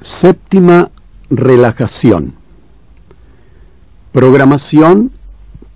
[0.00, 0.90] Séptima
[1.28, 2.34] relajación.
[4.12, 5.10] Programación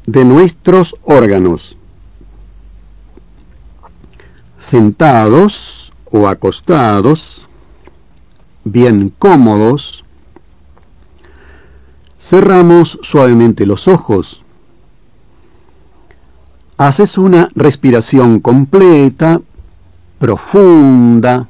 [0.06, 1.76] de nuestros órganos.
[4.58, 7.48] Sentados o acostados,
[8.62, 10.04] bien cómodos,
[12.20, 14.42] cerramos suavemente los ojos.
[16.76, 19.40] Haces una respiración completa,
[20.20, 21.48] profunda,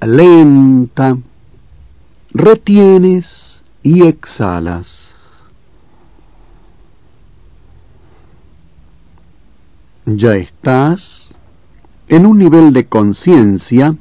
[0.00, 1.18] lenta,
[2.32, 5.14] retienes y exhalas.
[10.06, 11.34] Ya estás
[12.08, 13.96] en un nivel de conciencia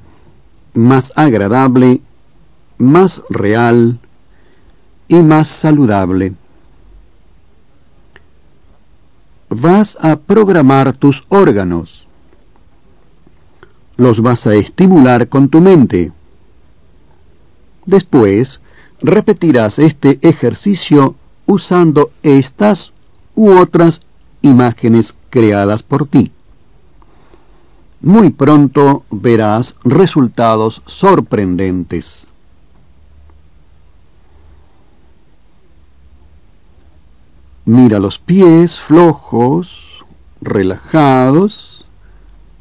[0.73, 2.01] más agradable,
[2.77, 3.99] más real
[5.07, 6.33] y más saludable.
[9.49, 12.07] Vas a programar tus órganos.
[13.97, 16.11] Los vas a estimular con tu mente.
[17.85, 18.61] Después,
[19.01, 22.91] repetirás este ejercicio usando estas
[23.35, 24.01] u otras
[24.41, 26.31] imágenes creadas por ti.
[28.01, 32.29] Muy pronto verás resultados sorprendentes.
[37.65, 40.05] Mira los pies flojos,
[40.41, 41.85] relajados,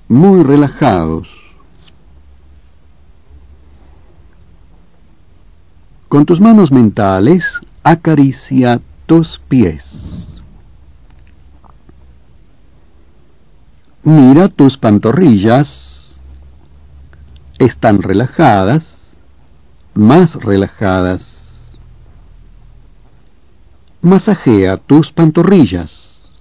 [0.08, 1.37] muy relajados.
[6.08, 10.40] Con tus manos mentales acaricia tus pies.
[14.02, 16.22] Mira tus pantorrillas.
[17.58, 19.12] Están relajadas,
[19.92, 21.78] más relajadas.
[24.00, 26.38] Masajea tus pantorrillas.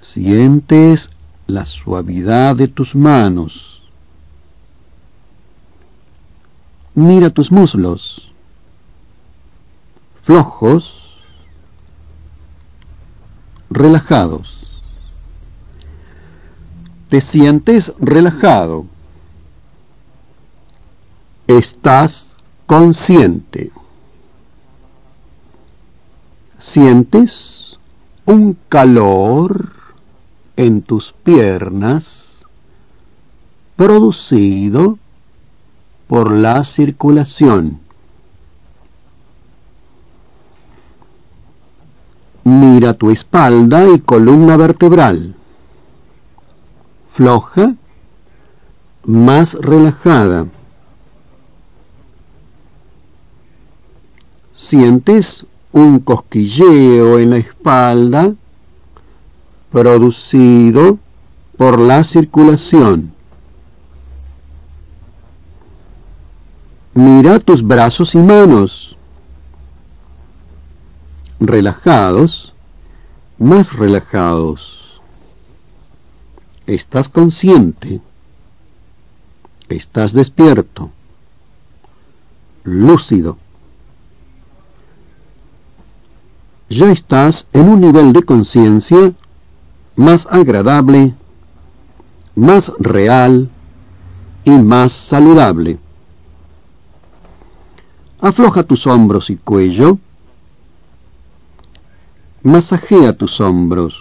[0.00, 1.10] Sientes
[1.46, 3.79] la suavidad de tus manos
[6.94, 8.32] Mira tus muslos,
[10.22, 11.00] flojos,
[13.70, 14.66] relajados.
[17.08, 18.86] Te sientes relajado.
[21.46, 22.36] Estás
[22.66, 23.72] consciente.
[26.58, 27.78] Sientes
[28.26, 29.72] un calor
[30.56, 32.44] en tus piernas
[33.76, 34.98] producido
[36.10, 37.78] por la circulación.
[42.42, 45.36] Mira tu espalda y columna vertebral.
[47.12, 47.76] Floja,
[49.04, 50.46] más relajada.
[54.52, 58.34] Sientes un cosquilleo en la espalda
[59.70, 60.98] producido
[61.56, 63.19] por la circulación.
[66.94, 68.96] Mira tus brazos y manos.
[71.38, 72.52] Relajados,
[73.38, 75.00] más relajados.
[76.66, 78.00] Estás consciente.
[79.68, 80.90] Estás despierto.
[82.64, 83.38] Lúcido.
[86.68, 89.12] Ya estás en un nivel de conciencia
[89.94, 91.14] más agradable,
[92.34, 93.48] más real
[94.44, 95.78] y más saludable.
[98.22, 99.98] Afloja tus hombros y cuello.
[102.42, 103.98] Masajea tus hombros.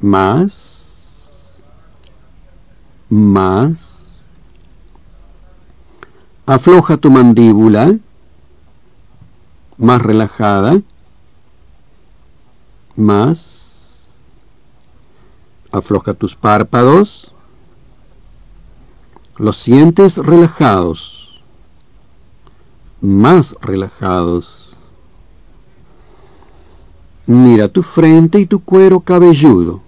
[0.00, 1.60] Más.
[3.08, 4.24] Más.
[6.44, 7.96] Afloja tu mandíbula.
[9.76, 10.80] Más relajada.
[12.96, 14.10] Más.
[15.70, 17.32] Afloja tus párpados.
[19.36, 21.21] Los sientes relajados
[23.02, 24.74] más relajados.
[27.26, 29.82] Mira tu frente y tu cuero cabelludo.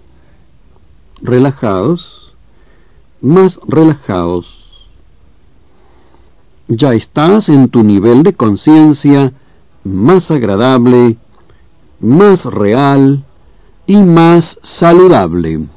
[1.21, 2.31] Relajados,
[3.21, 4.85] más relajados.
[6.67, 9.33] Ya estás en tu nivel de conciencia
[9.83, 11.17] más agradable,
[11.99, 13.23] más real
[13.87, 15.67] y más saludable.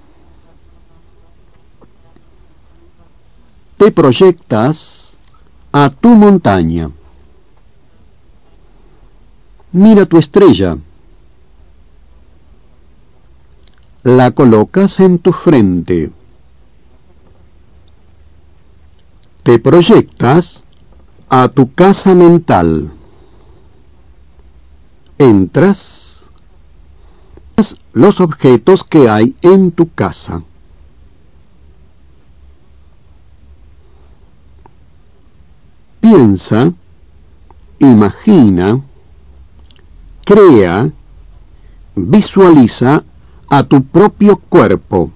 [3.79, 5.17] te proyectas
[5.71, 6.91] a tu montaña.
[9.79, 10.77] Mira tu estrella.
[14.03, 16.11] La colocas en tu frente.
[19.45, 20.65] Te proyectas
[21.29, 22.91] a tu casa mental.
[25.17, 26.29] Entras
[27.93, 30.43] los objetos que hay en tu casa.
[36.01, 36.73] Piensa,
[37.79, 38.83] imagina,
[40.29, 40.91] crea,
[41.97, 43.03] visualiza
[43.49, 45.11] a tu propio cuerpo.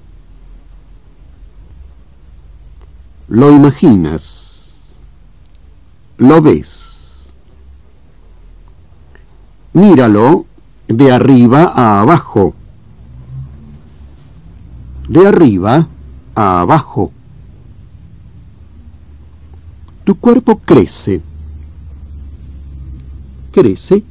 [3.29, 4.95] Lo imaginas,
[6.17, 7.29] lo ves.
[9.75, 10.47] Míralo
[10.89, 12.55] de arriba a abajo,
[15.11, 15.89] de arriba
[16.35, 17.13] a abajo.
[20.05, 21.21] Tu cuerpo crece,
[23.53, 24.05] crece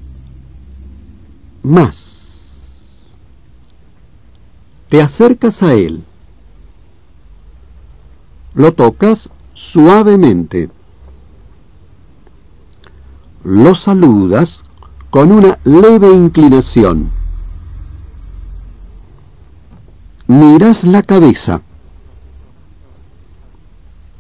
[1.64, 3.08] más.
[4.90, 6.04] Te acercas a él,
[8.54, 10.70] lo tocas suavemente,
[13.44, 14.64] lo saludas
[15.10, 17.12] con una leve inclinación.
[20.28, 21.62] Miras la cabeza.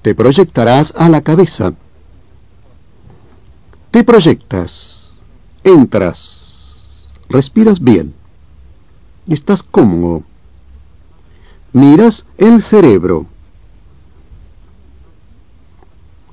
[0.01, 1.73] Te proyectarás a la cabeza.
[3.91, 5.21] Te proyectas.
[5.63, 6.40] Entras.
[7.31, 8.13] Respiras bien.
[9.27, 10.23] Estás cómodo.
[11.73, 13.25] Miras el cerebro.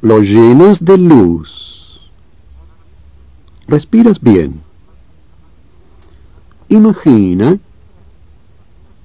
[0.01, 1.69] Lo llenas de luz
[3.69, 4.61] respiras bien.
[6.71, 7.59] Imagina,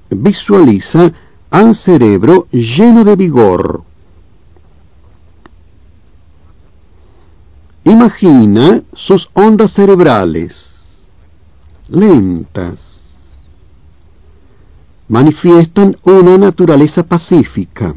[0.10, 1.12] visualiza
[1.51, 3.84] al cerebro lleno de vigor.
[7.84, 10.72] Imagina sus ondas cerebrales,
[11.88, 13.35] lentas.
[15.07, 17.94] Manifiestan una naturaleza pacífica.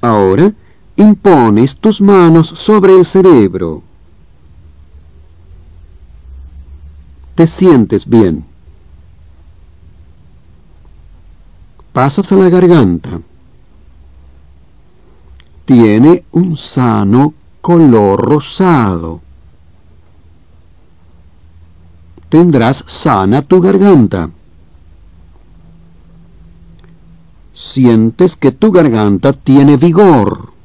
[0.00, 0.52] Ahora,
[0.96, 3.82] impones tus manos sobre el cerebro.
[7.34, 8.44] Te sientes bien.
[11.92, 13.20] Pasas a la garganta.
[15.64, 19.25] Tiene un sano color rosado.
[22.36, 24.28] Tendrás sana tu garganta.
[27.54, 30.56] Sientes que tu garganta tiene vigor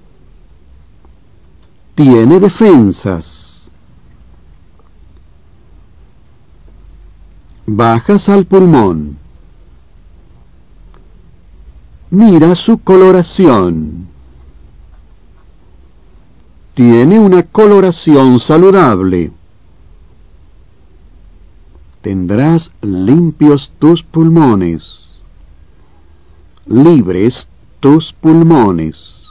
[1.95, 3.71] tiene defensas.
[7.67, 9.19] Bajas al pulmón.
[12.09, 14.07] Mira su coloración.
[16.73, 19.31] Tiene una coloración saludable.
[22.01, 25.17] Tendrás limpios tus pulmones.
[26.65, 27.49] Libres
[27.79, 29.21] tus pulmones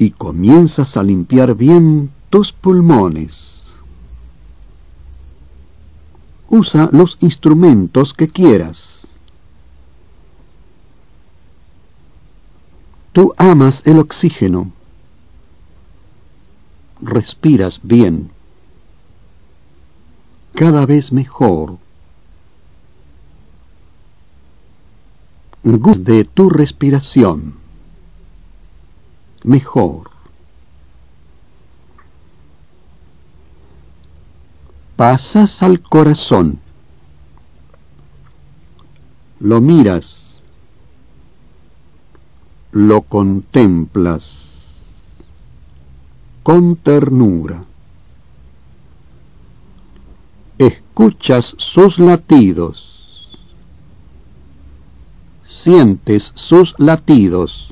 [0.00, 3.66] y comienzas a limpiar bien tus pulmones.
[6.48, 9.20] Usa los instrumentos que quieras.
[13.12, 14.72] Tú amas el oxígeno.
[17.02, 18.30] Respiras bien.
[20.54, 21.78] Cada vez mejor.
[25.62, 27.54] de tu respiración
[29.44, 30.10] mejor.
[34.96, 36.60] Pasas al corazón.
[39.38, 40.44] Lo miras.
[42.72, 44.50] Lo contemplas
[46.42, 47.64] con ternura.
[50.90, 53.38] Escuchas sus latidos.
[55.44, 57.70] Sientes sus latidos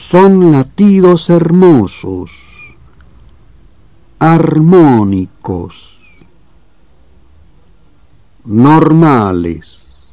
[0.00, 2.30] son latidos hermosos,
[4.18, 6.00] armónicos,
[8.44, 10.08] normales.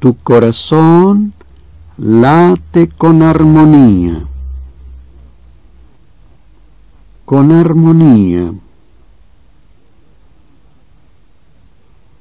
[0.00, 1.32] Tu corazón
[1.96, 4.26] late con armonía,
[7.28, 8.54] con armonía,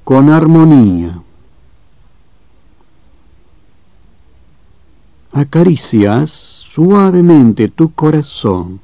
[0.03, 1.21] con armonía.
[5.31, 8.81] acaricias suavemente tu corazón.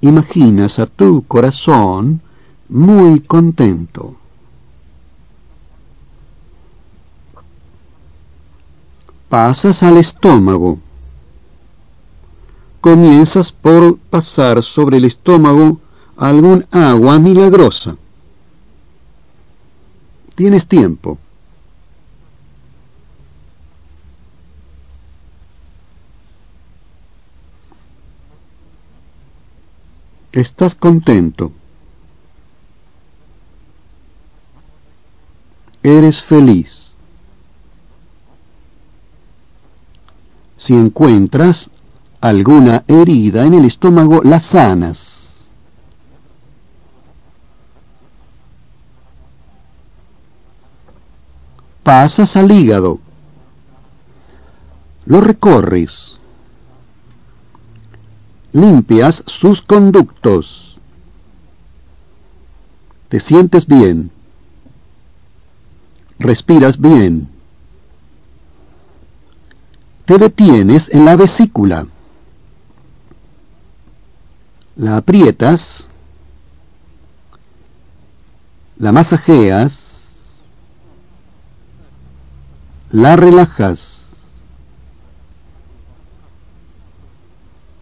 [0.00, 2.22] imaginas a tu corazón
[2.70, 4.19] muy contento.
[9.30, 10.80] Pasas al estómago.
[12.80, 15.80] Comienzas por pasar sobre el estómago
[16.16, 17.94] algún agua milagrosa.
[20.34, 21.16] Tienes tiempo.
[30.32, 31.52] Estás contento.
[35.84, 36.89] Eres feliz.
[40.60, 41.70] Si encuentras
[42.20, 45.48] alguna herida en el estómago, la sanas.
[51.82, 52.98] Pasas al hígado.
[55.06, 56.20] Lo recorres
[58.52, 60.78] limpias sus conductos.
[63.08, 64.10] Te sientes bien.
[66.18, 67.28] Respiras bien.
[70.10, 71.86] Te detienes en la vesícula.
[74.74, 75.92] La aprietas.
[78.76, 80.40] La masajeas.
[82.90, 83.98] La relajas.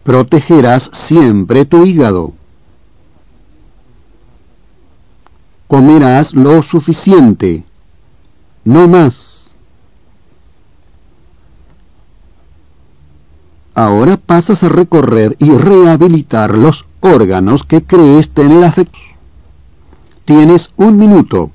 [0.03, 2.33] protegerás siempre tu hígado.
[5.67, 7.63] Comerás lo suficiente,
[8.63, 9.38] no más.
[13.79, 19.01] Ahora pasas a recorrer y rehabilitar los órganos que crees tener afectos.
[20.25, 21.49] Tienes un minuto.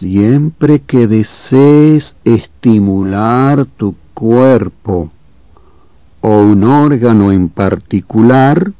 [0.00, 5.10] Siempre que desees estimular tu cuerpo
[6.22, 8.72] o un órgano en particular,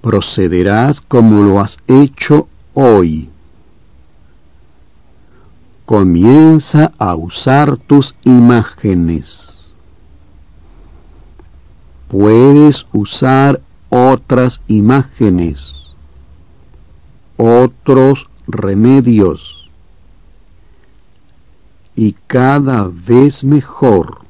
[0.00, 3.28] procederás como lo has hecho hoy.
[5.84, 9.74] Comienza a usar tus imágenes.
[12.08, 13.60] Puedes usar
[13.90, 15.74] otras imágenes,
[17.36, 19.70] otros remedios
[21.96, 24.20] y cada vez mejor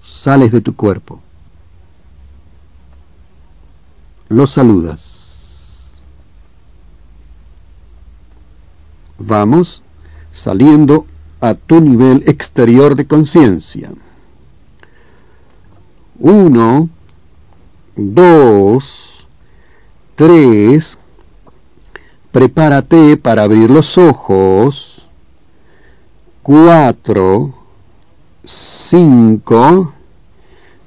[0.00, 1.20] sales de tu cuerpo.
[4.28, 6.02] Lo saludas.
[9.18, 9.82] Vamos
[10.32, 11.06] saliendo
[11.40, 13.90] a tu nivel exterior de conciencia.
[16.18, 16.88] Uno,
[17.96, 19.26] dos,
[20.14, 20.98] tres,
[22.32, 25.08] Prepárate para abrir los ojos.
[26.42, 27.54] Cuatro,
[28.44, 29.92] cinco,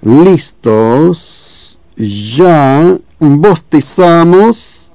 [0.02, 4.92] listos, ya, bostezamos,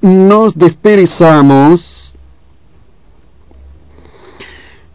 [0.00, 2.14] nos desperezamos,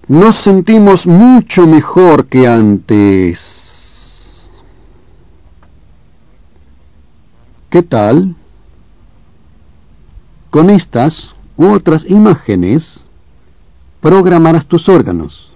[0.08, 4.50] nos sentimos mucho mejor que antes.
[7.70, 8.36] ¿Qué tal?
[10.50, 13.08] Con estas u otras imágenes
[14.02, 15.54] programarás tus órganos.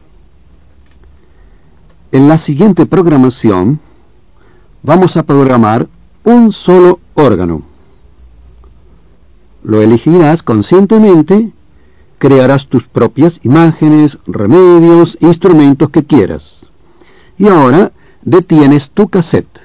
[2.11, 3.79] En la siguiente programación
[4.83, 5.87] vamos a programar
[6.23, 7.63] un solo órgano.
[9.63, 11.51] Lo elegirás conscientemente,
[12.19, 16.67] crearás tus propias imágenes, remedios, instrumentos que quieras.
[17.39, 19.62] Y ahora detienes tu cassette.